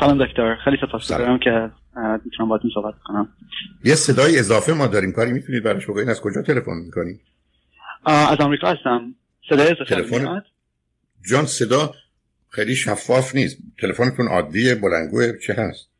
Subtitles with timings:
[0.00, 0.56] سلام دکتر.
[0.64, 1.70] خیلی سپاسگزارم که
[2.24, 3.28] می‌تونم باهاتون صحبت کنم.
[3.84, 5.12] یه صدای اضافه ما داریم.
[5.12, 7.20] کاری می‌تونید براش بگید از کجا تلفن می‌کنید؟
[8.06, 9.14] از آمریکا هستم.
[9.50, 10.42] صدای اضافه تلفن
[11.30, 11.94] جان صدا
[12.48, 13.58] خیلی شفاف نیست.
[13.80, 15.90] تلفنتون عادیه بلندگوه چه هست؟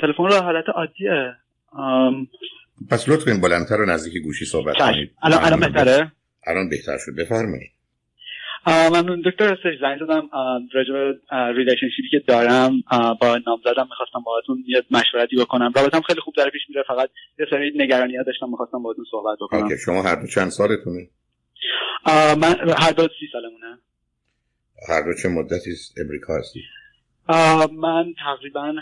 [0.00, 1.34] تلفن رو حالت عادیه.
[2.90, 5.10] پس لطف کنید بلندتر و نزدیک گوشی صحبت کنید.
[5.22, 6.12] الان الان بهتره؟
[6.46, 7.12] الان بهتر شد.
[7.18, 7.70] بفرمایید.
[8.66, 10.28] من دکتر هستش زنگ زدم
[10.74, 10.92] راجع
[11.52, 12.82] relationship ی که دارم
[13.20, 15.72] با نامزدم می‌خواستم باهاتون یه مشورتی بکنم.
[15.76, 19.38] رابطم خیلی خوب داره پیش میره فقط یه سری نگرانی ها داشتم می‌خواستم باهاتون صحبت
[19.40, 19.62] بکنم.
[19.62, 21.08] okay شما هر دو چند سالتونه؟
[22.40, 23.78] من هر دو سی سالمونه.
[24.88, 25.70] هر دو چه مدتی
[26.04, 26.60] امریکا هستی؟
[27.72, 28.74] من تقریبا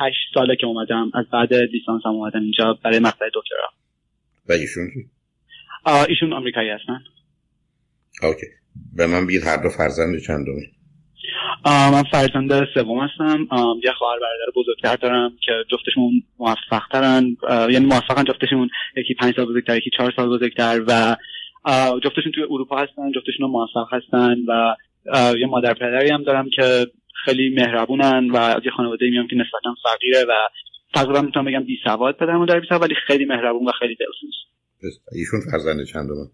[0.00, 1.10] هشت ساله که اومدم.
[1.14, 3.68] از بعد لیسانس هم اومدم اینجا برای مقطع دکترا.
[4.48, 5.10] و ایشون کی؟
[6.08, 7.04] ایشون آمریکایی هستن.
[8.22, 8.46] اوکی.
[8.96, 10.66] به من بگید هر دو فرزند چندمی.
[11.66, 13.46] من فرزند سوم هستم.
[13.84, 17.36] یه خواهر برادر بزرگتر دارم که جفتشون موفق ترن
[17.70, 18.68] یعنی موفقن جفتشون.
[18.96, 21.16] یکی پنج سال بزرگتر یکی چهار سال بزرگتر و
[22.04, 24.76] جفتشون توی اروپا هستن جفتشون موفق هستن و
[25.38, 26.86] یه مادر پدری هم دارم که
[27.24, 30.32] خیلی مهربونن و از یه خانواده میام که نسبتا فقیره و
[30.94, 34.34] تقریبا می‌تونم بگم بی سواد پدر مادر بی ولی خیلی مهربون و خیلی دلسوز.
[35.12, 36.26] ایشون فرزند چندمه؟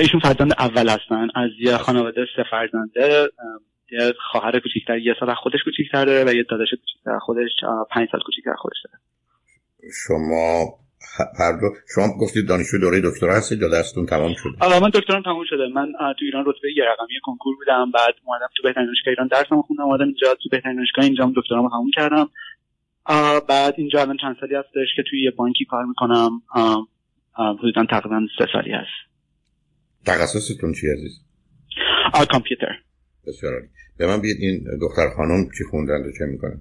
[0.00, 1.28] ایشون فرزند اول هستن.
[1.34, 3.28] از یه خانواده سه فرزنده
[3.92, 7.50] یه خواهر کوچیکتر یه سال خودش کوچیکتر داره و یه داداش کوچیکتر خودش
[7.90, 8.98] پنج سال کوچیکتر خودش داره.
[10.06, 10.64] شما
[11.38, 15.22] هر دو شما گفتید دانشجو دوره دکترا هستید یا درستون تمام شده؟ آره من دکترام
[15.22, 15.66] تمام شده.
[15.74, 17.90] من تو ایران رتبه یه رقمی کنکور بودم.
[17.90, 19.82] بعد اومدم تو بهترین دانشگاه ایران درسمو خوندم.
[19.82, 22.28] اومدم اینجا تو بهترین دانشگاه اینجا دکترامو تموم کردم.
[23.48, 26.30] بعد اینجا الان چند سالی هستش که توی یه بانکی کار می‌کنم.
[27.58, 29.13] حدودا تقریبا سه سالی هست.
[30.06, 31.20] تخصصتون چی عزیز؟
[32.32, 32.78] کامپیوتر.
[33.26, 33.52] بسیار
[33.98, 36.60] به من بگید این دختر خانم چی خوندن و چه می‌کنن؟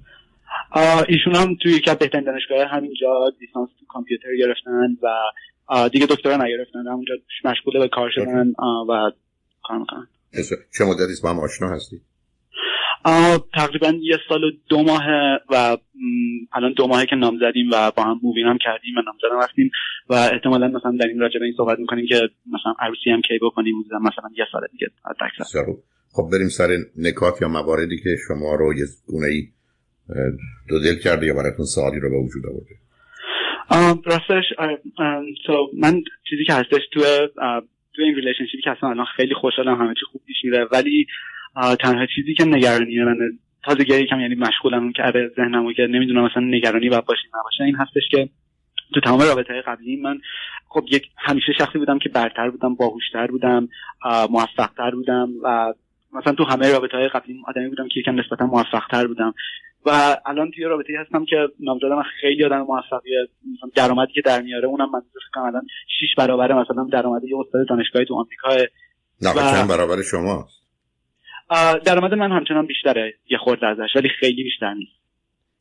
[1.08, 6.38] ایشون هم توی یکی از بهترین دانشگاه همینجا لیسانس تو کامپیوتر گرفتن و دیگه دکترا
[6.38, 6.80] نگرفتن.
[6.80, 7.14] همونجا
[7.46, 8.48] مشغول به کار شدن
[8.90, 9.12] و
[9.64, 10.08] کار می‌کنن.
[10.78, 12.02] چه مدتی با هم آشنا هستی؟
[13.54, 15.04] تقریبا یه سال و دو ماه
[15.50, 15.78] و
[16.54, 19.72] الان دو ماهه که نامزدیم و با هم move in هم کردیم و نامزدم رفتیم
[20.10, 22.16] و احتمالا مثلا در این راجع به این صحبت می‌کنیم که
[22.48, 24.88] مثلا عروسی هم کی بکنیم مثلا یه سال دیگه
[26.16, 29.48] خب بریم سر نکات یا مواردی که شما رو یه گونه ای
[30.70, 32.76] دو دل کرده یا براتون سوالی رو به وجود آورده؟
[34.06, 34.44] راستش
[35.80, 37.00] من چیزی که هستش تو
[37.96, 41.08] تو این relationship ی که اصلا الان خیلی خوشحالم همه چی خوب پیش میره ولی
[41.56, 43.18] تنها چیزی که نگرانی من
[43.64, 48.04] تازگی یکم یعنی مشغولم کرده ذهنمو که نمی‌دونم مثلا نگرانی باید باشه نباشه این هستش
[48.12, 48.30] که
[48.94, 50.20] تو تمام رابطه قبلی من
[50.68, 53.68] خب یک همیشه شخصی بودم که برتر بودم باهوشتر بودم
[54.30, 55.74] موفقتر بودم و
[56.14, 59.34] مثلا تو همه رابطه های قبلی آدمی بودم که یکم نسبتا موفقتر بودم
[59.86, 63.28] و الان توی رابطه هستم که نامزدم خیلی آدم موفقیه
[63.58, 65.68] مثلا درآمدی که در میاره اونم من فکر الان
[66.00, 68.50] 6 برابر مثلا درآمد یه استاد دانشگاهی تو آمریکا
[69.22, 69.52] نه و...
[69.52, 70.48] چند برابر شما
[71.86, 75.04] درآمد من همچنان بیشتره یه خورده ازش ولی خیلی بیشتر نیست.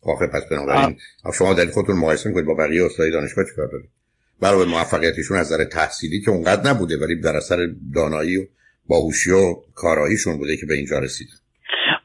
[0.03, 0.97] آخه پس بنابراین
[1.38, 3.91] شما در خودتون مقایسه می‌کنید با بقیه استاد دانشگاه چیکار دارید؟
[4.42, 7.56] برای موفقیتشون از نظر تحصیلی که اونقدر نبوده ولی در اثر
[7.94, 8.42] دانایی و
[8.88, 11.28] باهوشی و کاراییشون بوده که به اینجا رسید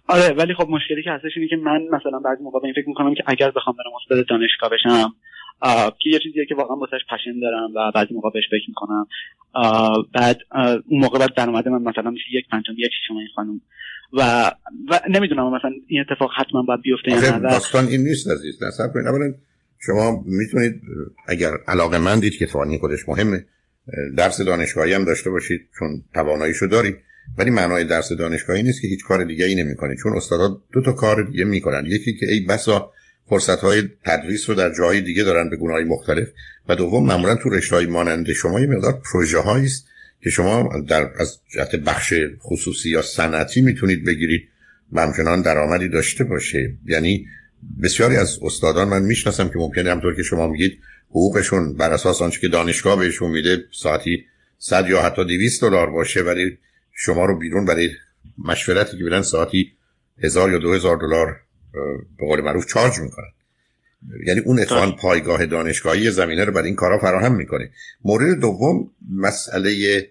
[0.08, 3.14] آره ولی خب مشکلی که هستش اینه که من مثلا بعضی موقع این فکر می‌کنم
[3.14, 5.14] که اگر بخوام برم استاد دانشگاه بشم
[6.00, 9.08] که یه چیزیه که واقعا واسش پشن دارم و بعضی موقع بهش فکر می‌کنم.
[10.14, 10.40] بعد
[10.88, 13.62] اون موقع بعد درآمد من مثلا میشه یک پنجم یک شما این خانم.
[14.14, 14.52] و
[14.90, 18.94] و نمی‌دونم مثلا این اتفاق حتما باید بیفته یا نه داستان این نیست عزیز نصب
[18.94, 19.08] کنید.
[19.08, 19.34] اولا
[19.80, 20.82] شما می‌تونید
[21.28, 23.46] اگر علاقه مندید که فانی خودش مهمه
[24.18, 26.96] درس دانشگاهی هم داشته باشید چون تواناییشو دارید.
[27.38, 30.92] ولی معنای درس دانشگاهی نیست که هیچ کار دیگه ای نمی‌کنه چون استادا دو تا
[30.92, 31.86] کار دیگه می‌کنن.
[31.86, 32.92] یکی که ای بسا
[33.30, 36.28] فرصت های تدریس رو در جای دیگه دارن به گونه مختلف.
[36.70, 39.88] و دوم معمولا تو رشته های مانند شما یه مقدار پروژه است
[40.22, 44.48] که شما در از جهت بخش خصوصی یا صنعتی می‌تونید بگیرید
[44.92, 46.74] و همچنان درآمدی داشته باشه.
[46.86, 47.28] یعنی
[47.84, 50.80] بسیاری از استادان من می‌شناسم که ممکنه همطور که شما میگید
[51.10, 54.26] حقوقشون بر اساس آنچه که دانشگاه بهشون میده ساعتی
[54.58, 56.58] 100 یا حتی 200 دلار باشه ولی
[56.94, 57.90] شما رو بیرون برای
[58.38, 59.72] مشورتی که بدن ساعتی
[60.24, 61.40] هزار یا دو هزار دلار
[62.18, 63.32] به قول معروف چارج می‌کنن.
[64.26, 67.72] یعنی اون اتفاقا پایگاه دانشگاهی زمینه رو برای این کارا فراهم می‌کنه.
[68.06, 70.02] مورد دوم مسئله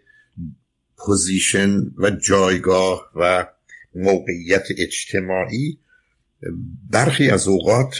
[0.96, 3.46] پوزیشن و جایگاه و
[3.94, 5.78] موقعیت اجتماعی.
[6.90, 7.96] برخی از اوقات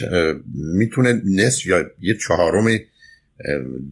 [0.53, 2.79] می‌تونه نصف یا یه چهارم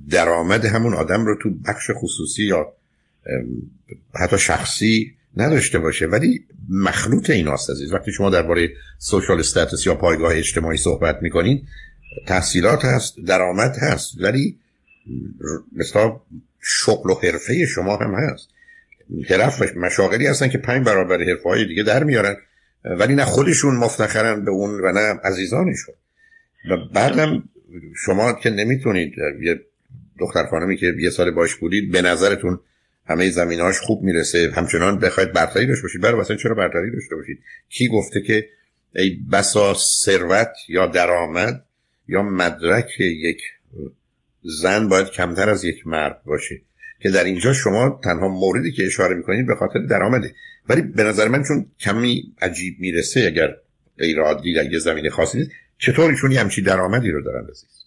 [0.10, 2.74] درآمد همون آدم رو تو بخش خصوصی یا
[4.16, 6.06] حتی شخصی نداشته باشه.
[6.06, 11.68] ولی مخلوط این هست عزیز وقتی شما درباره سوشال استاتس یا پایگاه اجتماعی صحبت می‌کنین
[12.28, 14.58] تحصیلات هست درآمد هست ولی
[15.76, 16.22] مثلا
[16.62, 18.48] شغل و حرفه شما هم هست.
[19.28, 22.36] طرف مشاغلی هستن که پنج برابر حرفه های دیگه در میارن
[22.86, 25.96] ولی نه خودشون مفتخرن به اون و نه عزیزانشون.
[26.72, 27.44] و بعدم
[28.06, 29.62] شما که نمی‌تونید یه
[30.20, 32.60] دختر خانمی که یه سال باش بودید به نظرتون
[33.06, 34.52] همه زمیناش خوب می‌رسه.
[34.56, 36.02] همچنان بخواید برتری داشته باشید.
[36.02, 38.50] برای مثلا چرا برتری داشته باشید؟ کی گفته که
[38.96, 41.66] ای بسا ثروت یا درآمد
[42.08, 43.42] یا مدرک یک
[44.44, 46.62] زن باید کمتر از یک مرد باشه؟
[47.00, 50.36] که در اینجا شما تنها موردی که اشاره می‌کنید به خاطر درآمده.
[50.70, 53.56] ولی به نظر من چون کمی عجیب می‌رسه اگر
[53.98, 57.85] غیر عادی در یه زمین خاصی نیست چطور ایشون یه همچی درآمدی رو دارن عزیز؟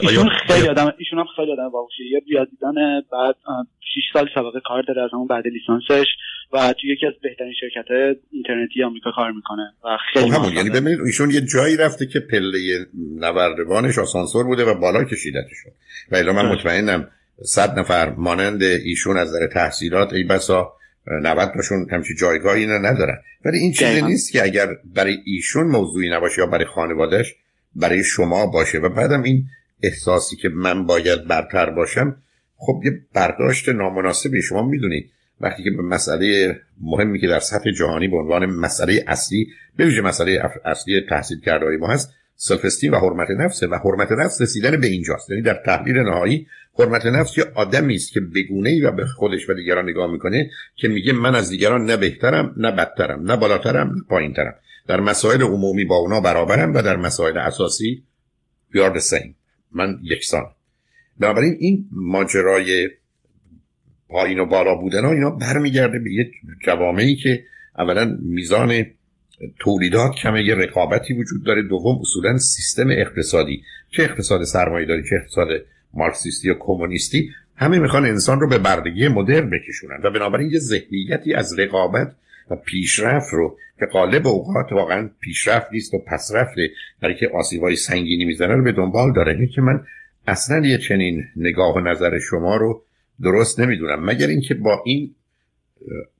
[0.00, 2.74] ایشون خیلی آدم ایشون هم خیلی آدم باهوشیه یه ریاضیدان
[3.12, 3.34] بعد
[3.80, 6.06] 6 سال سابقه کار داره از همون بعد لیسانسش
[6.52, 10.70] و تو یکی از بهترین شرکت اینترنتی آمریکا کار می‌کنه و خیلی خب همون یعنی
[10.70, 12.58] ببینید ایشون یه جایی رفته که پله
[13.20, 15.72] نوردوانش آسانسور بوده و بالا کشیدتشون.
[16.10, 16.52] و الا من بله.
[16.52, 17.08] مطمئنم
[17.42, 20.72] صد نفر مانند ایشون از نظر تحصیلات ای بسا
[21.06, 23.16] 90 تاشون همچی جایگاهی ندارن.
[23.44, 27.34] ولی این چیزی نیست که اگر برای ایشون موضوعی نباشه یا برای خانوادهش
[27.76, 28.78] برای شما باشه.
[28.78, 29.44] و بعدم این
[29.82, 32.16] احساسی که من باید برتر باشم
[32.56, 35.10] خب یه برداشت نامناسبی شما می‌دونید.
[35.40, 40.02] وقتی که به مسئله مهمی که در سطح جهانی به عنوان مسئله اصلی به ویژه
[40.02, 44.80] مسئله اصلی تحصیل کرده ما هست سلف استیم و حرمت نفسه و حرمت نفس رسیدن
[44.80, 45.30] به اینجاست.
[45.30, 46.46] یعنی در تحلیل نهایی
[46.78, 50.50] حرمت نفس یه آدمی است که بگونه ای و به خودش و دیگران نگاه می‌کنه
[50.76, 54.54] که میگه من از دیگران نه بهترم نه بدترم نه بالاترم نه پایینترم.
[54.86, 58.04] در مسائل عمومی با اونا برابرم و در مسائل اساسی
[58.74, 59.34] we are the same.
[59.72, 60.44] من یکسان
[61.20, 62.88] بنابراین این ماجرای
[64.08, 66.32] پایین و بالا بودن ها اینا برمیگرده به یک
[66.64, 67.44] جوامعی که
[67.78, 68.86] اولا میزان
[69.58, 71.62] تولیدات کمه یه رقابتی وجود داره.
[71.62, 73.62] دوم اصولا سیستم اقتصادی.
[73.90, 75.48] چه اقتصاد سرمایه داری چه اقتصاد
[75.94, 80.00] مارکسیستی یا کمونیستی همه می‌خوان انسان رو به بردگی مدرن بکشونن.
[80.04, 82.14] و بنابراین یه ذهنیتی از رقابت
[82.50, 86.70] و پیشرفت رو که قالب اوقات واقعا پیشرفت نیست و پسرفته
[87.02, 89.46] برای که آسیبای سنگینی می‌زنه رو به دنبال داره.
[89.54, 89.80] که من
[90.26, 92.82] اصلا یه چنین نگاه و نظر شما رو
[93.22, 94.04] درست نمی‌دونم.
[94.04, 95.14] مگر اینکه با این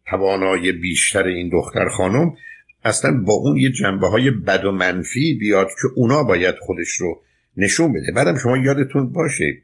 [0.07, 2.37] توانای بیشتر این دختر خانم
[2.85, 7.23] اصلا با اون یه جنبه های بد و منفی بیاد که اونا باید خودش رو
[7.57, 8.13] نشون بده.
[8.17, 9.63] بعدم شما یادتون باشه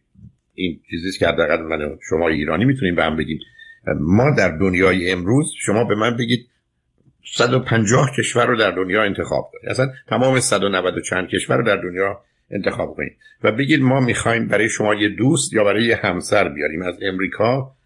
[0.55, 3.39] این چیزیست که حداقل من شما ایرانی می‌تونیم به هم بگیم.
[4.01, 6.47] ما در دنیای امروز شما به من بگید
[7.37, 9.71] 150 کشور رو در دنیا انتخاب کنید.
[9.71, 12.21] اصلا تمام 190 و چند کشور رو در دنیا
[12.51, 13.17] انتخاب کنید.
[13.43, 17.77] و بگید ما می‌خوایم برای شما یه دوست یا برای یه همسر بیاریم از امریکا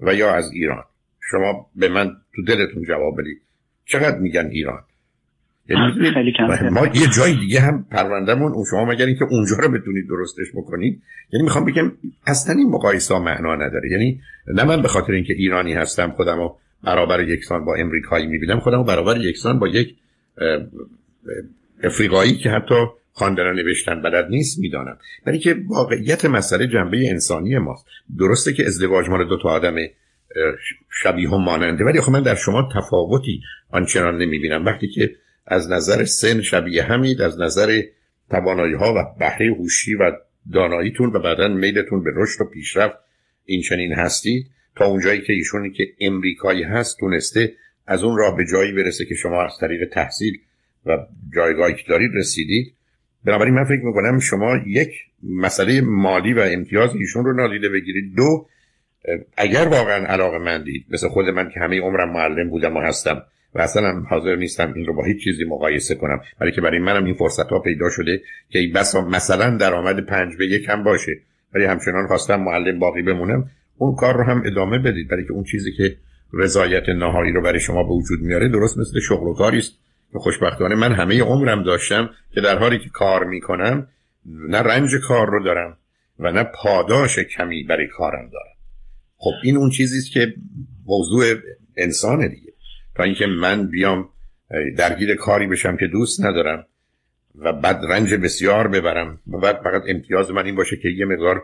[0.00, 0.84] و یا از ایران.
[1.30, 3.42] شما به من تو دلتون جواب بدید.
[3.86, 4.82] چقدر میگن ایران؟
[5.68, 10.46] یعنی ما یه جای دیگه هم پروندهمون اون شما مگر اینکه اونجا رو بتونید درستش
[10.54, 11.02] بکنید؟
[11.32, 11.92] یعنی می‌خوام بگم
[12.26, 13.90] اصلا این مقایسه معنا نداره.
[13.90, 14.20] یعنی
[14.54, 18.78] نه من به خاطر اینکه ایرانی هستم خودم رو برابر یکسان با امریکایی می‌بینم خودم
[18.78, 19.94] رو برابر یکسان با یک
[21.82, 22.74] افریقایی که حتی
[23.12, 24.98] خواندن نوشتن بلد نیست می‌دانم.
[25.26, 27.86] برای که واقعیت مسئله جنبه انسانی ماست.
[28.18, 29.74] درسته که ازدواج مال دو تا آدم
[30.90, 31.84] شبیه و ماننده.
[31.84, 33.40] ولی خب من در شما تفاوتی
[33.70, 34.64] آنچنان نمی‌بینم.
[34.64, 35.10] وقتی که
[35.46, 37.82] از نظر سن شبیه همید از نظر
[38.30, 40.12] توانایی ها و بهره هوشی و
[40.52, 42.96] داناییتون و بعدا میلتون به رشد و پیشرفت
[43.44, 47.52] این چنین هستید تا اونجایی که ایشونی که امریکایی هست تونسته
[47.86, 50.38] از اون راه به جایی برسه که شما از طریق تحصیل
[50.86, 50.98] و
[51.34, 52.74] جایگاهی که دارید رسیدید.
[53.24, 54.90] بنابراین من فکر می‌کنم شما یک
[55.22, 58.14] مسئله مالی و امتیاز ایشون رو نادیده بگیرید.
[58.16, 58.46] دو
[59.36, 63.22] اگر واقعا علاقه مندید مثل خود من که همه عمرم معلم بودم و هستم
[63.54, 66.20] و اصلا حاضر نیستم این رو با هیچ چیزی مقایسه کنم.
[66.40, 70.46] برای که برای منم این فرصت ها پیدا شده که بس مثلا درآمد پنج به
[70.46, 71.12] یک هم باشه.
[71.54, 73.50] ولی همچنان خواستم معلم باقی بمونم.
[73.78, 75.08] اون کار رو هم ادامه بدید.
[75.08, 75.96] برای که اون چیزی که
[76.32, 79.72] رضایت نهایی رو برای شما به وجود میاره درست مثل شغل و کاری است.
[80.12, 83.86] که خوشبختانه من همه عمرم داشتم که در حالی که کار می‌کنم
[84.26, 85.76] نه رنج کار رو دارم
[86.18, 88.53] و نه پاداش کمی برای کارم دارم.
[89.24, 90.34] خب این اون چیزی است که
[90.86, 91.24] موضوع
[91.76, 92.52] انسانه دیگه.
[92.96, 94.08] تا اینکه من بیام
[94.76, 96.66] درگیر کاری بشم که دوست ندارم
[97.34, 101.42] و بعد رنج بسیار ببرم و بعد فقط امتیاز من این باشه که یه مقدار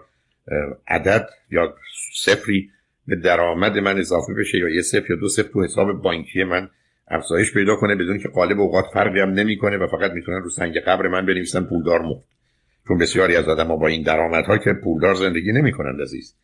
[0.88, 1.74] عدد یا
[2.14, 2.70] صفری
[3.06, 6.68] به درآمد من اضافه بشه یا یه صفر یا دو صفر تو حساب بانکی من
[7.08, 10.78] افزایش پیدا کنه بدون که قالب اوقات فرقی هم نمی‌کنه و فقط می‌تونن رو سنگ
[10.78, 12.28] قبر من بنویسن پولدار مفت.
[12.88, 16.34] چون بسیاری از آدم ها با این درآمدها که پولدار زندگی نمی‌کنند عزیز.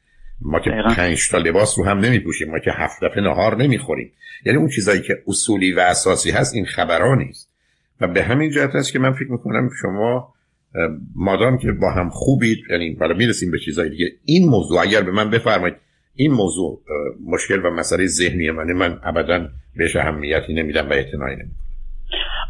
[0.41, 4.13] ما که پنج تا لباس رو هم نمیپوشیم ما که هفت دفعه نهار نمی‌خوریم.
[4.47, 7.51] یعنی اون چیزایی که اصولی و اساسی هست این خبرها نیست.
[8.01, 10.35] و به همین جهت است که من فکر می‌کنم شما
[11.15, 14.07] مادام که با هم خوبید یعنی حالا می‌رسیم به چیزایی دیگه.
[14.25, 15.77] این موضوع اگر به من بفرمایید
[16.15, 16.83] این موضوع
[17.27, 21.66] مشکل و مسئله ذهنی منه من ابدا بهش اهمیتی نمیدم و اعتنایی نمیدم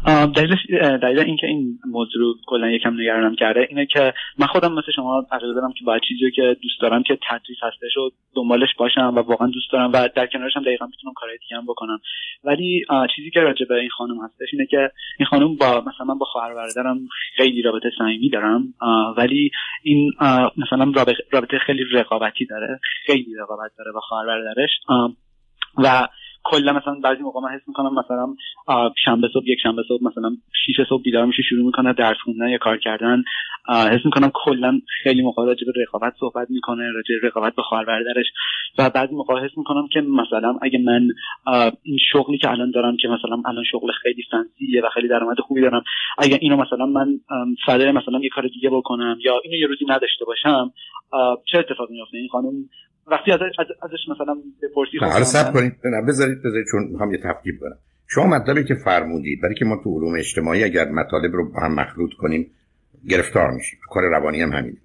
[0.05, 0.55] دلیل
[1.01, 5.25] دلیل اینکه این موضوع رو کلا یکم نگرانم کرده اینه که من خودم مثل شما
[5.31, 9.19] عقیده دارم که باید چیزی که دوست دارم که تدریس هستش و دنبالش باشم و
[9.19, 11.99] واقعا دوست دارم و در کنارش هم دقیقا می‌تونم کارهای دیگه هم بکنم.
[12.43, 12.85] ولی
[13.15, 16.25] چیزی که راجع به این خانم هستش اینه که این خانم با مثلا من با
[16.25, 16.99] خواهر برادرم
[17.37, 18.73] خیلی رابطه صمیمی دارم
[19.17, 19.51] ولی
[19.83, 20.11] این
[20.57, 20.91] مثلا
[21.31, 24.71] رابطه خیلی رقابتی داره خیلی رقابت داره با خواهر برادرش
[25.77, 26.07] و
[26.51, 28.35] کلا مثلا بعضی موقع من حس می‌کنم مثلا
[29.05, 30.37] شنبه صبح یک شنبه صبح مثلا
[30.67, 33.23] 6 صبح بیدار میشه شروع می‌کنه درس خوندن یا کار کردن.
[33.69, 37.85] حس می‌کنم کلا خیلی موقع راجع به رقابت صحبت می‌کنه راجع به رقابت با خواهر
[37.85, 38.25] برادرش
[38.77, 41.07] و بعضی موقع حس می‌کنم که مثلا اگه من
[41.83, 45.61] این شغلی که الان دارم که مثلا الان شغل خیلی فنسیه و خیلی درآمد خوبی
[45.61, 45.83] دارم
[46.17, 47.19] اگه اینو مثلا من
[47.65, 50.71] فدای مثلا یه کار دیگه بکنم یا اینو یه روزی نداشته باشم
[51.51, 52.53] چه اتفاقی میفته این خانم
[53.11, 53.39] وقتی از
[53.81, 58.25] ازش مثلا بپرسی حالا سب کنید نه بذارید بذارید چون می‌خوام یه تفکیک کنم شما
[58.25, 62.09] مطلبی که فرمودید برای که ما تو علوم اجتماعی اگر مطالب رو با هم مخلوط
[62.19, 62.51] کنیم
[63.09, 63.79] گرفتار میشیم.
[63.89, 64.77] کار روانی هم همینه.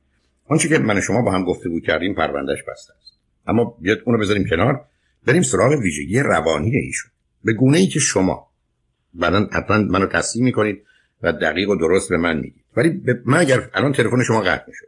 [0.48, 3.20] آنچه که من شما با هم گفتگو کردیم پروندهش بسته است.
[3.46, 4.84] اما بیاد اونو بذاریم کنار.
[5.26, 7.10] بریم سراغ ویژگی روانی ایشون.
[7.44, 8.46] به گونه ای که شما
[9.14, 10.82] بعدا حتما منو تصحیح می‌کنید
[11.22, 12.64] و دقیق و درست به من میگید.
[12.76, 14.86] ولی من اگر الان تلفن شما قطع می‌شد.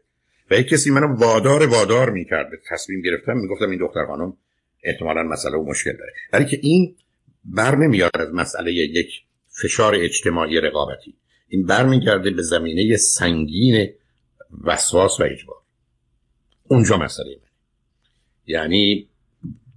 [0.54, 2.50] و یک کسی منو وادار وادار می‌کرد.
[2.50, 4.36] به تصمیم گرفتم می‌گفتم این دختر خانم
[4.84, 6.12] احتمالا مسئله و مشکل داره.
[6.32, 6.96] برای که این
[7.44, 9.08] بر نمیاد از مسئله یک
[9.62, 11.14] فشار اجتماعی رقابتی.
[11.48, 13.88] این برمیگرده به زمینه سنگین
[14.64, 15.56] وسواس و اجبار.
[16.64, 17.48] اونجا مسئله من.
[18.46, 19.08] یعنی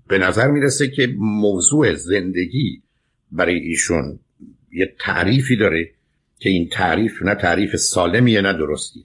[0.07, 2.81] به نظر می‌رسه که موضوع زندگی
[3.31, 4.19] برای ایشون
[4.71, 5.91] یه تعریفی داره
[6.39, 9.03] که این تعریف نه تعریف سالمیه نه درستیه.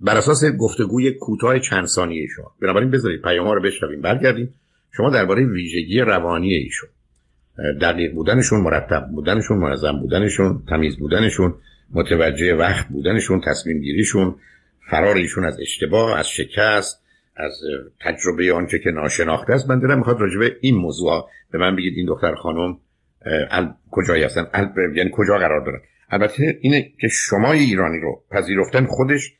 [0.00, 2.52] بر اساس گفتگوی کوتاه چند ثانیه شما.
[2.62, 4.00] بنابراین بذارید پیام رو بشنویم.
[4.00, 4.54] برگردیم.
[4.92, 6.88] شما درباره ویژگی روانی ایشون.
[7.80, 11.54] دقیق بودنشون مرتب بودنشون منظم بودنشون تمیز بودنشون
[11.92, 14.34] متوجه وقت بودنشون تصمیم گیریشون
[14.90, 17.02] فرار ایشون از اشتباه از شکست
[17.36, 17.60] از
[18.00, 19.70] تجربه آنچه که ناشناخته است.
[19.70, 21.94] من دلم می‌خواد راجع به این موضوع به من بگید.
[21.96, 22.78] این دختر خانم
[23.90, 24.46] کجایی هستن؟
[24.96, 25.80] یعنی کجا قرار دارن؟
[26.10, 29.32] البته اینه که شما ایرانی رو پذیرفتن خودش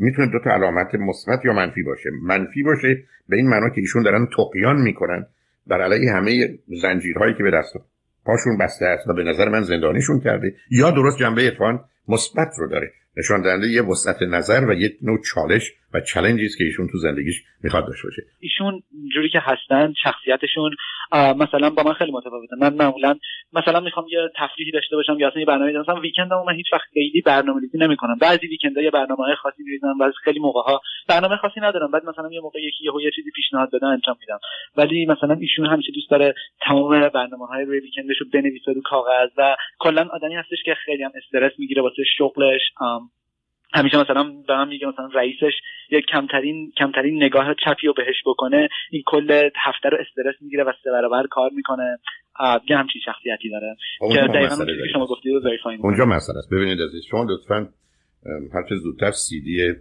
[0.00, 2.10] می‌تونه دو تا علامت مثبت یا منفی باشه.
[2.22, 5.26] منفی باشه به این معنا که ایشون دارن تقیان می‌کنن
[5.66, 7.76] بر علیه همه زنجیرهایی که به دست
[8.24, 11.78] پاشون بسته است و به نظر من زندانیشون کرده یا درست جنبه اتفاقا
[12.08, 12.92] مثبت رو داره.
[13.16, 16.98] نشان دهنده یه وسعت نظر و یه نوع چالش و چلنجی است که ایشون تو
[16.98, 18.22] زندگیش می‌خواد داشته باشه.
[18.40, 18.82] ایشون
[19.14, 20.70] جوری که هستن شخصیتشون
[21.12, 22.56] مثلا با من خیلی متفاوته.
[22.60, 23.14] من معمولا
[23.52, 26.72] مثلا می‌خوام یه تفریحی داشته باشم یا اصلا یه برنامه داشته مثلا ویکندمو من هیچ
[26.72, 28.18] وقت خیلی برنامه‌ریزی نمی‌کنم.
[28.20, 31.90] بعضی ویکندها یه برنامه‌های خاصی میریزم بعضی خیلی موقع‌ها برنامه خاصی ندارم.
[31.90, 34.38] بعد مثلا یه موقع یکی یه چیزی پیشنهاد بدن انجام میدم.
[34.76, 39.56] ولی مثلا ایشون همیشه دوست داره تمام برنامه‌های روی ویکندش رو بنویسه رو کاغذ و
[39.78, 42.62] کلا آدمی هستش که خیلی هم استرس می‌گیره واسه شغلش.
[43.74, 45.52] همیشه مثلا به من میگه مثلا رئیسش
[45.90, 50.72] یک کمترین کمترین نگاه چپی رو بهش بکنه این کل هفته رو استرس می‌گیره و
[50.84, 51.98] سه برابر کار می‌کنه.
[52.70, 53.76] یه همچین شخصیتی داره.
[54.12, 55.40] که دقیقا که شما گفتید رو
[55.80, 56.52] اونجا مسئله است.
[56.52, 57.68] ببینید عزیز شما لطفا
[58.54, 59.74] هر چه زودتر سی دی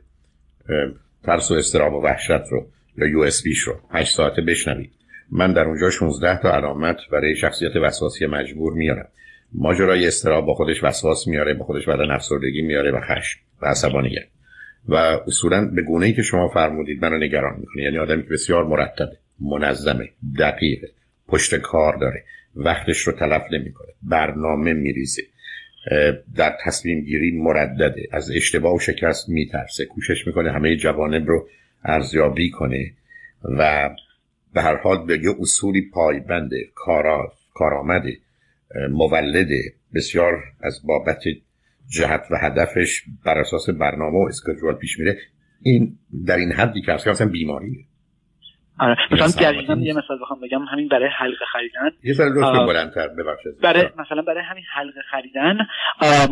[1.24, 2.66] ترس و استراب و وحشت رو
[2.98, 4.92] یا یو اس بیش رو 8 ساعته بشنوید.
[5.32, 9.08] من در اونجا 16 تا علامت برای شخصیت وسواسی مجبور میارم.
[9.54, 14.28] ماجرای استراب با خودش وسواس میاره با خودش بعد افسردگی میاره و خشم و عصبانیت
[14.88, 14.96] و
[15.28, 17.84] اصولا به گونه ای که شما فرمودید منو نگران می‌کنه.
[17.84, 20.90] یعنی آدمی که بسیار مرتبه منظمه دقیقه
[21.28, 22.24] پشت کار داره
[22.56, 25.22] وقتش رو تلف نمی‌کنه برنامه میریزه
[26.36, 31.48] در تصمیم گیری مردده از اشتباه و شکست میترسه کوشش می‌کنه همه جوانب رو
[31.84, 32.92] ارزیابی کنه
[33.44, 33.90] و
[34.54, 38.18] به هر حال به یه اصولی پایبنده کارا کارآمده
[38.90, 41.24] مولده بسیار از بابت
[41.88, 45.18] جهت و هدفش بر اساس برنامه و اسکجول پیش میره.
[45.62, 47.86] این در این حدی که اصلا بیماریه.
[48.80, 48.96] آره.
[49.12, 50.62] مثلا دقیقا یه مثال بخوام بگم.
[50.62, 51.92] همین برای حلقه خریدن.
[52.04, 53.62] یه ذره بلندتر ببخشید.
[53.64, 55.58] برای مثلا برای همین حلقه خریدن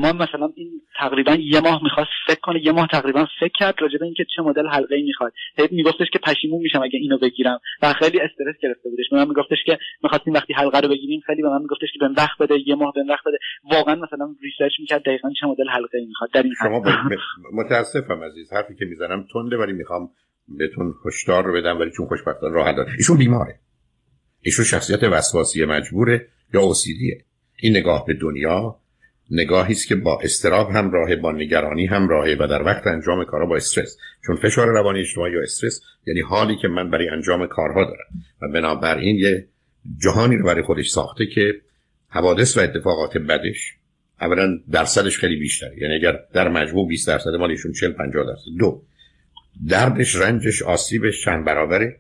[0.01, 3.97] ما مثلا این تقریبا یه ماه می‌خواست فکر کنه یه ماه تقریبا فکر کرد راجع
[3.97, 5.33] به اینکه چه مدل حلقه ای می‌خواد.
[5.57, 7.59] هی میگفتش که پشیمون میشم اگه اینو بگیرم.
[7.81, 9.05] و خیلی استرس گرفته بودش.
[9.11, 12.37] من میگفتش که می‌خواستیم وقتی حلقه رو بگیریم خیلی به من میگفتش که بهم وقت
[12.39, 13.37] بده یه ماه بهم وقت بده.
[13.71, 16.81] واقعا مثلا ریسرچ می‌کرد دقیقا چه مدل حلقه ای می‌خواد در این شما
[17.53, 18.53] متاسفم عزیز.
[18.53, 20.09] حرفی که می‌زنم تنده ولی می‌خوام
[20.47, 23.59] بهتون هشدار رو بدم ولی چون خوشبختانه راه داره ایشون بیماره.
[24.41, 27.25] ایشون شخصیت وسواسی مجبوره یا اوسیدیه.
[27.55, 28.79] این نگاه به دنیا
[29.31, 33.25] نگاهی است که با استراب هم راه با نگرانی هم راهه و در وقت انجام
[33.25, 33.97] کارها با استرس.
[34.25, 38.07] چون فشار روانی اجتماعی یا استرس یعنی حالی که من برای انجام کارها دارم.
[38.41, 39.47] و بنابراین یه
[40.03, 41.61] جهانی رو برای خودش ساخته که
[42.09, 43.73] حوادث و اتفاقات بدش
[44.21, 45.81] اولا درصدش خیلی بیشتره.
[45.81, 48.51] یعنی اگر در مجموع 20 درصد مالیشون 40 50 درصد.
[48.59, 48.81] دو
[49.69, 51.99] دردش رنجش آسیبش چند برابره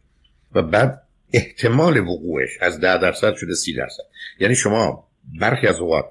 [0.53, 1.01] و بعد
[1.33, 4.03] احتمال وقوعش از 10 درصد شده 30 درصد.
[4.39, 5.07] یعنی شما
[5.39, 6.05] برخی از اوقات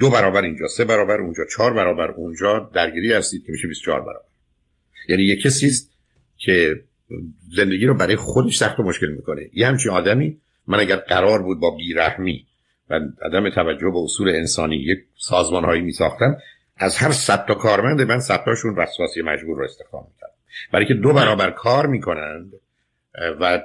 [0.00, 4.26] دو برابر اینجا سه برابر اونجا چهار برابر اونجا درگیری هستید که میشه 24 برابر.
[5.08, 5.90] یعنی یه کسی است
[6.36, 6.84] که
[7.56, 9.50] زندگی رو برای خودش سخت و مشکل می‌کنه.
[9.52, 12.46] یه همچین آدمی من اگر قرار بود با بیرحمی
[12.90, 15.92] و عدم توجه به اصول انسانی یک سازمان هایی
[16.76, 20.35] از هر صد تا کارمند من صد تاشون وسواسی مجبور رو استخدام می‌کرد
[20.72, 22.52] برای که دو برابر کار می‌کنند
[23.40, 23.62] و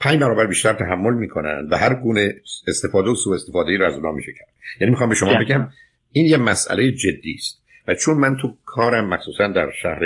[0.00, 2.34] پنج برابر بیشتر تحمل می‌کنند و هر گونه
[2.66, 4.48] استفاده و سوء استفاده ای رو از اونها میشه کرد
[4.80, 5.68] یعنی می‌خوام به شما بگم
[6.12, 7.62] این یه مسئله جدی است.
[7.88, 10.00] و چون من تو کارم مخصوصا در شهر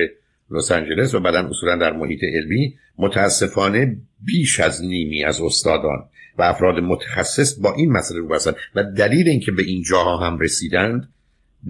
[0.50, 6.04] لس آنجلس و بعدا اصولا در محیط علمی متاسفانه بیش از نیمی از استادان
[6.38, 10.38] و افراد متخصص با این مسئله رو بستن و دلیل اینکه به این جاها هم
[10.38, 11.12] رسیدند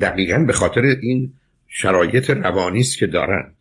[0.00, 1.32] دقیقا به خاطر این
[1.68, 3.56] شرایط روانی است که دارند.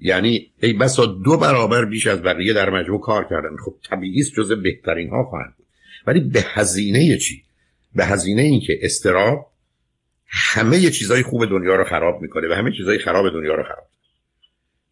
[0.00, 3.56] یعنی ای بسا دو برابر بیش از بقیه در مجموع کار کردن.
[3.64, 5.66] خب طبیعی است جز بهترین ها خواهند بود.
[6.06, 7.42] ولی به هزینه چی؟
[7.94, 9.52] به هزینه اینکه استراب
[10.26, 13.88] همه چیزای خوب دنیا رو خراب می‌کنه و همه چیزای خراب دنیا رو خراب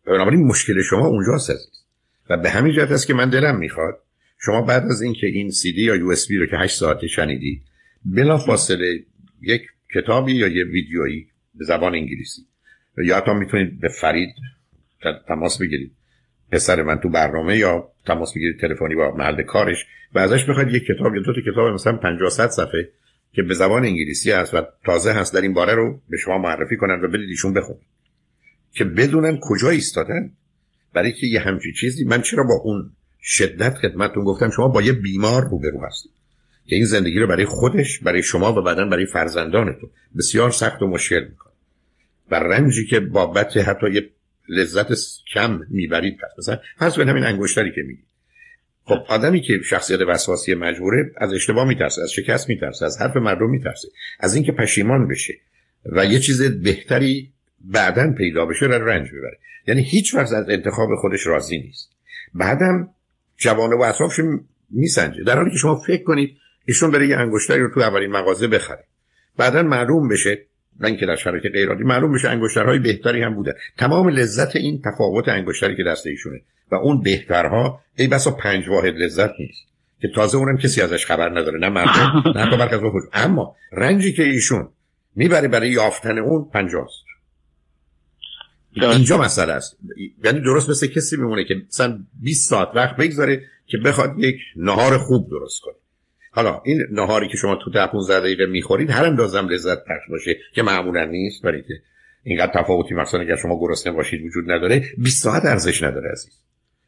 [0.07, 1.85] بنابراین مشکل شما اونجاست عزیز.
[2.31, 4.03] و به همین جهت است که من دلم می‌خواد
[4.45, 7.07] شما بعد از اینکه این سی دی یا یو اس بی رو که 8 ساعته
[7.07, 7.63] شنیدی
[8.05, 9.05] بلا فاصله
[9.43, 9.63] یک
[9.95, 12.43] کتابی یا یه ویدیویی به زبان انگلیسی
[13.05, 14.35] یا حتی می‌تونید به فرید
[15.29, 15.93] تماس بگیرید.
[16.53, 20.83] پسر من تو برنامه یا تماس بگیرید تلفنی با محل کارش و ازش بخواید یک
[20.83, 22.89] کتاب یا دو تا کتاب مثلا 50 صفحه
[23.33, 26.77] که به زبان انگلیسی هست و تازه هست در این باره رو به شما معرفی
[26.77, 27.87] کنن و بدید ایشون بخونید
[28.73, 30.33] که بدونن کجا ایستادن.
[30.93, 34.93] برای که یه همچی چیزی من چرا با اون شدت خدمتتون گفتم شما با یه
[34.93, 36.13] بیمار روبرو هستید.
[36.67, 40.87] که این زندگی رو برای خودش برای شما و بعدا برای فرزندانتون بسیار سخت و
[40.87, 41.53] مشکل می‌کنه.
[42.31, 44.11] و رنجی که بابت حتی یه
[44.49, 44.87] لذت
[45.35, 46.39] کم می‌برید پس.
[46.39, 48.07] مثلا فرض کنید همین انگشتری که میگید
[48.85, 53.51] خب آدمی که شخصیت وسواسی مجبوره از اشتباه میترسه از شکست میترسه از حرف مردم
[53.51, 53.89] میترسه
[54.21, 55.35] از اینکه پشیمان بشه
[55.85, 59.39] و یه چیز بهتری بعدا پیدا بشه رو رنج ببره.
[59.67, 61.91] یعنی هیچ وقت از انتخاب خودش راضی نیست.
[62.35, 62.89] بعدم
[63.37, 64.21] جوانه و اطرافش
[64.71, 65.25] میسنجه.
[65.25, 68.85] در حالی که شما فکر کنید ایشون بره یه انگشتری رو تو اولین مغازه بخره.
[69.37, 70.47] بعدا معلوم بشه
[70.81, 71.85] نه اینکه در شرایط غیر عادی.
[71.85, 73.55] معلوم بشه انگشترهای بهتری هم بوده.
[73.79, 76.41] تمام لذت این تفاوت انگشتری که دست ایشونه.
[76.71, 79.67] و اون بهترها ای بسا پنج واحد لذت نیست.
[80.01, 81.59] که تازه اونم کسی ازش خبر نداره.
[81.59, 82.81] نه مردم نه حتی مرکز
[83.13, 84.69] اما رنجی که ایشون
[85.17, 87.07] می‌بره برای یافتن اون پنجاست
[88.83, 89.79] اینجا مسئله است.
[90.25, 94.99] یعنی درست مثل کسی میمونه که مثلا 20 ساعت وقت بگذاره که بخواد یک نهار
[94.99, 95.75] خوب درست کنه.
[96.37, 100.37] حالا این نهاری که شما تو ده 15 دقیقه می‌خورید هر اندازم لذت بخش باشه
[100.55, 101.43] که معمولا نیست.
[101.43, 101.75] برای که
[102.23, 106.33] اینقدر تفاوتی مثلا اگر شما گرسنه باشید وجود نداره 20 ساعت ارزش نداره عزیز.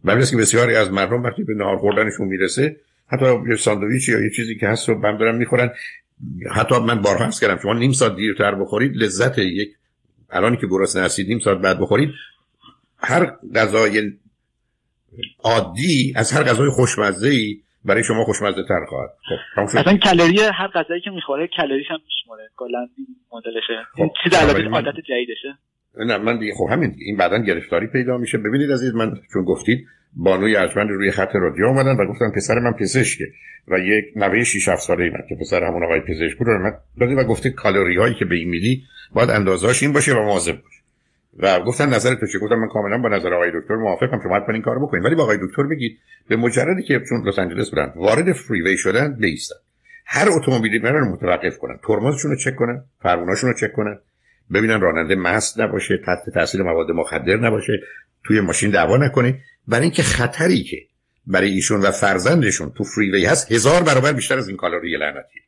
[0.04, 4.30] من که بسیاری از مردم وقتی به نهار خوردنشون می‌رسه حتی یه ساندویچ یا یه
[4.30, 5.70] چیزی که هست رو بم دارن می‌خورن
[6.50, 9.68] حتی من بارها کردم شما نیم ساعت دیرتر بخورید لذت یک
[10.30, 12.10] الان که گرسنه هستید نیم ساعت بعد بخورید
[12.98, 14.12] هر غذای
[15.38, 19.10] عادی از هر غذای خوشمزه ای برای شما خوشمزه تر خواهد.
[19.54, 22.50] خب اصلا کالری هر غذایی که می‌خوره کالریش هم میشماره.
[22.56, 22.88] کلا
[23.32, 23.86] مدلشه.
[23.96, 24.10] خب.
[24.24, 25.58] چیز علاوه عادت جدیدشه.
[25.96, 28.38] نه من دیگه خب همین این بعدا گرفتاری پیدا میشه.
[28.38, 29.86] ببینید عزیز من چون گفتید
[30.16, 33.24] بانوی ارجمند روی خط رادیو اومدن و گفتن پسر من پزشکه
[33.68, 37.14] و یک نوه 6 7 ساله من که پسر همون آقای پزشک بود من دادی
[37.14, 40.77] و گفته کالری هایی که به این میدی باید اندازاش این باشه و مواظب باش.
[41.38, 44.20] و گفتن نظر تو چه گفتم من کاملا با نظر آقای دکتر موافقم.
[44.22, 45.98] شما حتما این کارو بکنید ولی با آقای دکتر بگید
[46.28, 49.56] به مجردی که چون لس آنجلس بودن وارد freeway شدن بایستن.
[50.06, 51.78] هر اتومبیلی رو متوقف کنن.
[51.86, 53.98] ترمزشون رو چک کنن فرموناشون رو چک کنن.
[54.54, 57.72] ببینن راننده مست نباشه تحت تاثیر مواد مخدر نباشه
[58.24, 59.38] توی ماشین دعوا نکنه.
[59.68, 60.76] برای اینکه خطری که
[61.26, 65.40] برای ایشون و فرزندشون تو freeway هست هزار برابر بیشتر از این کالری لعنتی.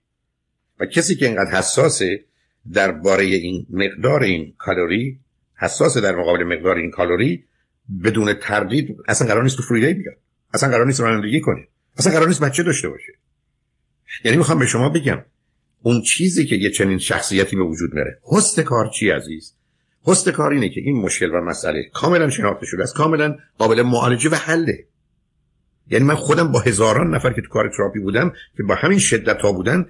[0.80, 2.20] و کسی که اینقدر حساسه
[2.72, 5.18] درباره این مقدار این کالری
[5.60, 7.44] حساس در مقابل مقدار این کالری
[8.04, 10.16] بدون تردید اصلا قرار نیست تو فریوی بیاد.
[10.54, 11.68] اصلا قرار نیست رانندگی کنه.
[11.98, 13.12] اصلا قرار نیست بچه داشته باشه.
[14.24, 15.24] یعنی می‌خوام به شما بگم
[15.82, 18.18] اون چیزی که یه چنین شخصیتی به وجود میاره.
[18.22, 19.54] حسن کار چی عزیز؟
[20.02, 24.30] حسن کار اینه که این مشکل و مسئله کاملا شناخته شده است کاملا قابل معالجه
[24.30, 24.84] و حله.
[25.90, 29.40] یعنی من خودم با هزاران نفر که تو کار تراپی بودم که با همین شدت
[29.40, 29.86] ها بودن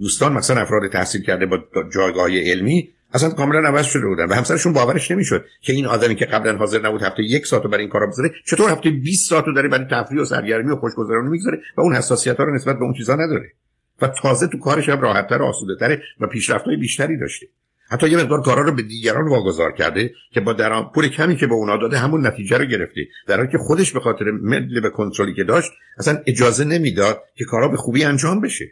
[0.00, 1.58] دوستان مثلا افراد تحصیل کرده با
[1.94, 4.24] جایگاه علمی اصلا کاملا عوض شده بودن.
[4.24, 7.80] و همسرشون باورش نمی‌شد که این آدمی که قبلا حاضر نبود هفته یک ساعت برای
[7.80, 11.58] این کارا بذاره چطور هفته 20 ساعت داره برای تفریح و سرگرمی و خوشگذرانی می‌گذاره
[11.76, 13.52] و اون حساسیت ها رو نسبت به اون چیزا نداره.
[14.02, 17.46] و تازه تو کارش هم راحتتر و آسوده‌تر و پیشرفت‌های بیشتری داشته.
[17.90, 21.46] حتی یه مقدار کارا رو به دیگران واگذار کرده که با درام پول کمی که
[21.46, 23.00] به اونا داده همون نتیجه رو گرفته.
[23.26, 27.44] در حالی که خودش به خاطر مدل به کنترلی که داشت اصلا اجازه نمی‌داد که
[27.44, 28.64] کارا به خوبی انجام بشه.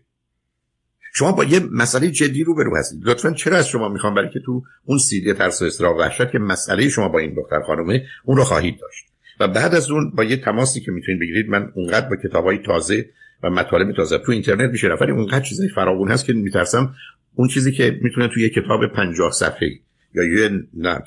[1.15, 4.41] شما با یه مسئله جدی رو برو هستید لطفا چرا از شما می‌خوام برای که
[4.41, 8.37] تو اون سیدی ترس و استرا وحشت که مسئله شما با این دختر خانومه اون
[8.37, 9.05] رو خواهید داشت.
[9.41, 13.07] و بعد از اون با یه تماسی که می‌تونید بگیرید من اونقدر با کتابای تازه
[13.43, 16.95] و مطالب تازه تو اینترنت میشه ولی اونقدر چیزای فراوون هست که میترسم
[17.35, 19.69] اون چیزی که می‌تونه توی یه کتاب 50 صفحه
[20.15, 20.99] یا یه نه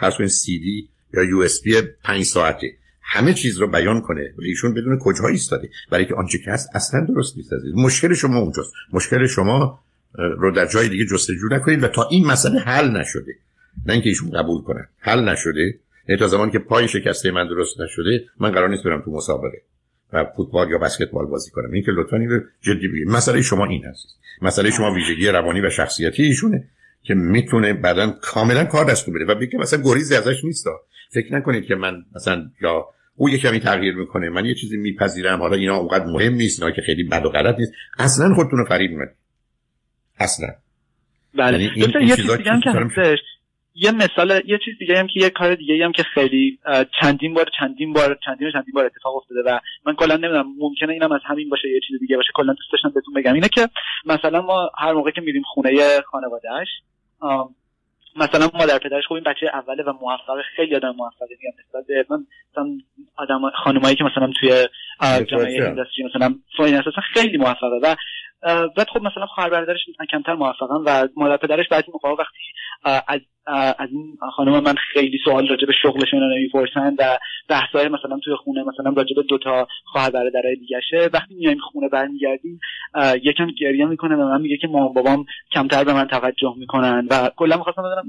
[0.00, 2.66] کنید سی دی یا یو اس بی 5 ساعته
[3.14, 5.70] همه چیز رو بیان کنه و ایشون بدون کجا ایستاده.
[5.90, 7.74] برای که آنچه که هست اصلا درست نیست عزیز.
[7.74, 8.72] مشکل شما اونجاست.
[8.92, 9.80] مشکل شما
[10.14, 13.34] رو در جای دیگه جستجو نکنید و تا این مسئله حل نشده.
[13.86, 14.88] نه اینکه ایشون قبول کنن.
[14.98, 15.78] حل نشده.
[16.08, 19.62] یعنی تا زمانی که پای شکسته من درست نشده من قرار نیست برم تو مسابقه
[20.12, 21.72] و فوتبال یا بسکتبال بازی کنم.
[21.72, 24.06] این که لطفا اینو جدی بگیرید مسئله شما این هست.
[24.42, 26.68] مسئله شما ویژگی روانی و شخصیتی ایشونه
[27.02, 29.24] که می‌تونه بعدا کاملا کار دستو بده.
[29.24, 30.66] و بگه مثلا گریزی ازش نیست.
[31.10, 34.28] فکر نکنید که من مثلا یا او یه کمی تغییر می‌کنه.
[34.28, 35.38] من یه چیزی میپذیرم.
[35.38, 37.72] حالا اینا اونقدر مهم نیست اینا که خیلی بد و غلط نیست.
[37.98, 39.16] اصلا خودتون رو فریب می‌کنید
[40.18, 40.48] اصلا.
[41.34, 41.62] بله.
[41.62, 43.18] یعنی این, این یه چیز دیگه هم که هستش.
[43.74, 46.58] یه مثال یه چیز دیگه هم که یه کار دیگه هم که خیلی
[47.00, 51.12] چندین بار چندین بار چندین چندین بار اتفاق افتاده و من کلا نمی‌دونم ممکنه اینم
[51.12, 52.28] از همین باشه یه چیز دیگه باشه.
[52.34, 53.34] کلا دوست داشتم بهتون بگم.
[53.34, 53.68] اینه که
[54.04, 56.68] مثلا ما هر موقع که میریم خونه خانوادهش
[58.16, 61.28] مثلا مادر پدرش خب این بچه اوله و موفق خیلی آدم موفقه.
[61.30, 62.78] میگم نسبت به من مثلا
[63.16, 64.68] آدم خانمایی که مثلا توی
[65.24, 67.80] جامعه industry مثلا finance اصلا خیلی موفقه.
[67.82, 67.96] و
[68.42, 72.38] بعد خب مثلا خواهر برادرش کمتر موفقن و مادر پدرش بعضی موقع وقتی
[72.84, 73.20] از
[73.78, 78.34] از این خانم من خیلی سوال راجع به شغلشون رو نمی‌پرسن و بحثای مثلا توی
[78.36, 82.60] خونه مثلا راجع به دوتا خواهر برادرای دیگهشه وقتی میایم خونه برمیگردیم
[83.22, 87.30] یکم گریه می‌کنه و من میگه که مامان بابام کمتر به من توجه می‌کنن و
[87.36, 88.04] کلا می‌خواستم بدونم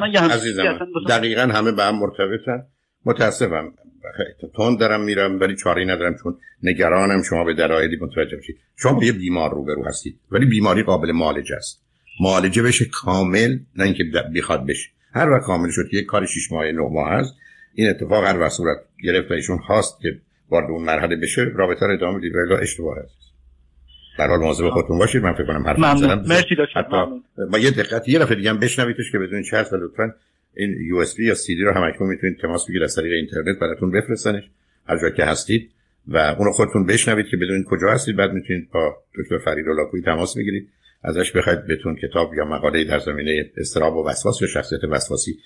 [0.00, 2.75] من عزیزم دقیقا همه به هم مرتبطن.
[3.06, 3.72] متاسفم.
[4.56, 8.56] تون دارم میرم ولی چاری ندارم چون نگرانم شما به دلایلی متوجه بشید.
[8.76, 11.82] شما با یه بیمار روبرو هستید ولی بیماری قابل معالجه است.
[12.20, 14.04] معالجه بشه کامل نه اینکه
[14.36, 14.90] بخواد بشه.
[15.12, 17.34] هر وقت کامل شد یک کار شش ماه نه ماه هست.
[17.74, 20.08] این اتفاق هر وقت صورت گرفت و ایشون خواست که
[20.50, 22.32] وارد اون مرحله بشه رابطه رو ادامه بدید.
[22.34, 23.16] ولی اشتباه هست
[24.18, 25.22] در حال مواظب خودتون باشید.
[25.22, 26.18] من فکر کنم حرف ممنون.
[26.18, 27.06] مرسی دکتر.
[27.52, 30.14] با یه دقت یه دفعه دیگه هم بشنویدش که بدون چه هست لطفا
[30.56, 33.12] این یو اس بی یا سی دی رو هم اکنون می‌تونید تماس بگیرید از طریق
[33.12, 34.50] اینترنت براتون بفرستنش.
[34.88, 35.70] هر جا که هستید
[36.08, 38.16] و اون رو خودتون بشنوید که بدونید کجا هستید.
[38.16, 40.68] بعد می‌تونید با دکتر فرید لاکوی تماس بگیرید.
[41.02, 45.38] ازش بخواید بهتون کتاب یا مقاله در زمینه استراب و وسواس یا شخصیت وسواسی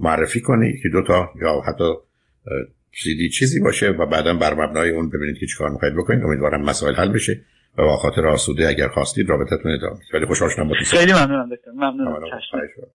[0.00, 1.94] معرفی کنه که دو تا یا حتی
[2.92, 6.24] سیدی چیزی باشه و بعدا بر مبنای اون ببینید که چیکار می‌خواید بکنید.
[6.24, 7.40] امیدوارم مسائل حل بشه
[7.78, 11.70] و با خاطر آسوده اگر خواستید رابطتون ادامه ولی خوشحال شدم خیلی ممنونم دکتر.
[11.70, 12.30] ممنونم.